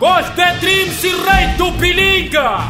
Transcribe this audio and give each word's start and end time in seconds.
Gosto 0.00 0.32
Dreams 0.60 1.04
e 1.04 1.08
rei 1.08 1.46
do 1.58 1.70
pilinga. 1.72 2.60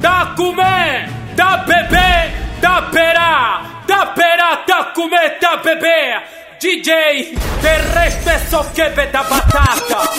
Da 0.00 0.32
comer, 0.34 1.10
da 1.36 1.58
beber, 1.58 2.32
da 2.58 2.80
perá. 2.80 3.82
Da 3.86 4.06
perá, 4.06 4.64
da 4.66 4.84
comer, 4.94 5.38
da 5.38 5.58
beber. 5.58 6.22
DJ, 6.58 7.34
de 7.34 8.30
é 8.30 8.38
só 8.48 8.64
quebra 8.64 9.06
da 9.08 9.22
batata. 9.24 10.10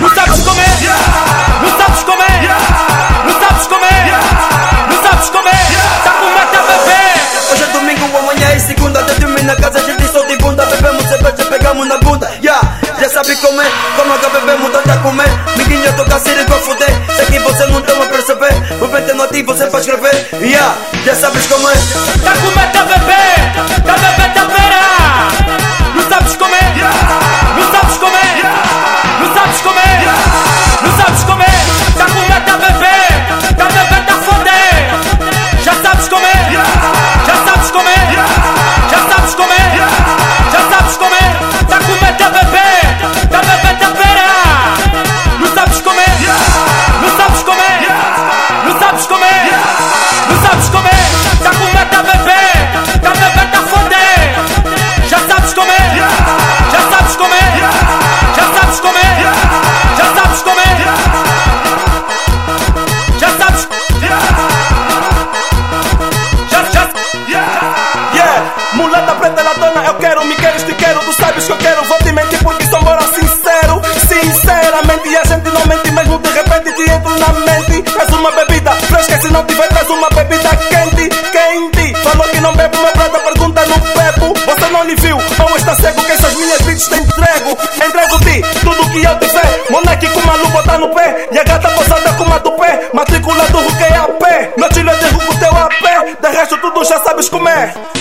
Não 0.00 0.10
comer? 0.44 0.66
Não 0.80 1.04
sabes 1.06 1.31
Já 13.02 13.08
sabe 13.08 13.34
comer, 13.34 13.66
como 13.96 14.16
que 14.16 14.30
bebemos, 14.30 14.70
tá 14.70 14.94
a 14.94 14.98
comer 14.98 15.26
Miguinho 15.56 15.92
toca 15.96 16.20
Siri 16.20 16.44
pra 16.44 16.54
fuder 16.60 16.88
Sei 17.16 17.26
que 17.26 17.38
você 17.40 17.66
não 17.66 17.82
tá 17.82 17.94
a 18.00 18.06
perceber 18.06 18.78
Vou 18.78 18.88
meter 18.88 19.16
no 19.16 19.24
ativo, 19.24 19.52
você 19.52 19.66
pra 19.66 19.80
escrever 19.80 20.28
yeah. 20.40 20.78
Já 21.04 21.16
sabes 21.16 21.44
comer 21.48 21.74
Da 22.22 22.30
comer, 22.30 22.72
da 22.72 22.81
quero, 70.02 70.24
me 70.24 70.34
queres, 70.34 70.64
te 70.64 70.74
quero, 70.74 70.98
tu 70.98 71.12
sabes 71.12 71.44
que 71.46 71.52
eu 71.52 71.58
quero, 71.58 71.84
vou 71.84 71.98
te 71.98 72.10
mentir 72.10 72.42
porque 72.42 72.66
sou 72.66 72.82
mora 72.82 73.02
sincero, 73.02 73.80
sinceramente, 74.08 75.08
e 75.08 75.16
a 75.16 75.22
gente 75.22 75.48
não 75.48 75.64
mente 75.66 75.92
mesmo, 75.92 76.18
de 76.18 76.28
repente 76.30 76.72
te 76.72 76.90
entro 76.90 77.18
na 77.20 77.28
mente, 77.28 77.84
és 78.00 78.08
uma 78.08 78.32
bebida 78.32 78.72
fresca, 78.72 79.20
se 79.20 79.28
não 79.32 79.44
tiver, 79.46 79.68
traz 79.68 79.88
uma 79.88 80.08
bebida 80.08 80.50
quente, 80.56 81.08
quente, 81.30 81.94
falou 82.02 82.26
que 82.26 82.40
não 82.40 82.52
bebe, 82.52 82.76
meu 82.78 82.92
brother, 82.92 83.20
pergunta 83.20 83.64
no 83.66 83.78
bebo, 83.78 84.34
você 84.44 84.72
não 84.72 84.82
lhe 84.82 84.96
viu, 84.96 85.16
ou 85.16 85.56
está 85.56 85.76
cego, 85.76 86.02
que 86.02 86.12
essas 86.12 86.34
minhas 86.34 86.60
beats 86.62 86.88
te 86.88 86.94
entrego, 86.96 87.56
entrego-te, 87.86 88.42
tudo 88.58 88.90
que 88.90 89.04
eu 89.04 89.18
tiver, 89.20 89.64
moleque 89.70 90.08
com 90.08 90.18
uma 90.18 90.34
luva 90.34 90.62
tá 90.64 90.78
no 90.78 90.88
pé, 90.92 91.28
e 91.30 91.38
a 91.38 91.44
gata 91.44 91.68
posada 91.68 92.12
com 92.14 92.24
uma 92.24 92.40
do 92.40 92.50
pé, 92.52 92.90
matrícula 92.92 93.44
do 93.44 93.58
Ruque 93.58 93.84
a 93.84 94.08
pé, 94.18 94.52
meu 94.58 94.68
tio 94.68 94.90
é 94.90 94.94
de 94.96 95.38
teu 95.38 95.56
a 95.56 95.68
pé, 95.68 96.16
de 96.20 96.36
resto 96.36 96.56
tudo 96.58 96.82
já 96.82 96.98
sabes 96.98 97.28
comer, 97.28 97.52
yeah, 97.52 97.91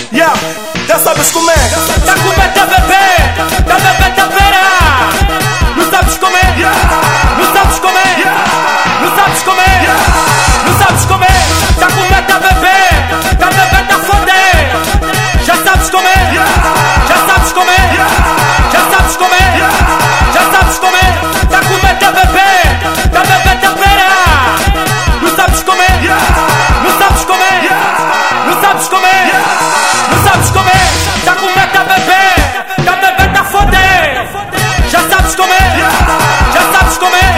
Já 36.54 36.62
sabes 36.72 36.98
comer? 36.98 37.34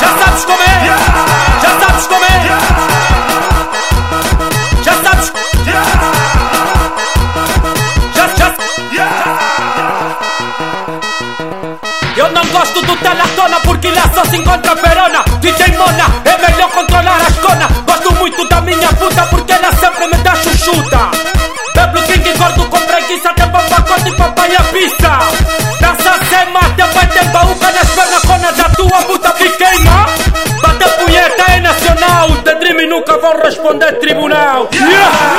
Já 0.00 0.08
sabes 0.18 0.44
comer? 0.44 0.80
Já 1.62 1.70
sabes 1.80 2.06
comer? 2.06 2.40
Já 4.82 4.92
sabes? 5.02 5.32
Já, 8.14 8.28
já. 8.36 8.54
Eu 12.16 12.30
não 12.32 12.44
gosto 12.46 12.80
do 12.82 12.96
telatona 12.96 13.60
porque 13.60 13.90
lá 13.90 14.02
só 14.14 14.24
se 14.24 14.36
encontra 14.36 14.76
perona 14.76 15.24
DJ 15.40 15.76
Mona, 15.76 16.06
é 16.24 16.36
melhor 16.50 16.70
controlar 16.70 17.20
as 17.20 17.38
cona 17.38 17.63
tribunal 34.00 34.68
yeah! 34.72 35.33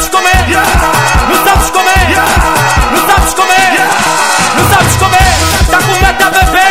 sabes 0.00 0.08
comer, 0.08 0.46
não 1.28 1.44
sabes 1.44 1.70
comer, 1.70 2.16
não 2.90 3.06
sabes 3.06 3.34
comer, 3.34 3.88
não 4.56 4.70
sabes 4.70 4.96
comer. 4.96 5.18
Tá 5.70 5.78
com 5.78 5.92
a 5.92 6.30
bebê, 6.30 6.70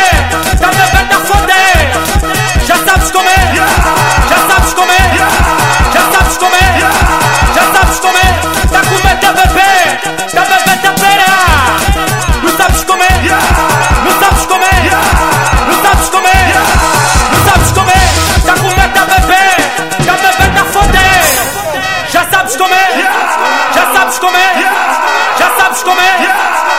tá 0.58 0.68
bebê, 0.68 1.14
a 1.14 1.20
foder. 1.20 1.92
Já 2.66 2.76
sabes 2.76 3.10
comer, 3.12 3.54
já 3.54 4.36
sabes 4.48 4.74
comer, 4.74 5.14
já 5.92 6.00
sabes 6.10 6.38
comer, 6.38 6.80
já 7.54 7.62
sabes 7.72 8.00
comer. 8.00 8.40
Tá 8.68 8.80
com 8.80 8.96
a 8.96 9.32
bebê, 9.32 9.60
tá 10.32 10.42
bebê, 10.42 10.88
a 10.88 10.92
pera. 10.92 11.30
Não 12.42 12.56
sabes 12.56 12.84
comer. 12.84 13.79
Como 25.78 26.00
é, 26.00 26.22
já 26.22 26.36
sabes 26.36 26.69